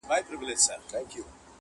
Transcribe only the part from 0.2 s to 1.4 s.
تې ول ځئ زموږ له کوره,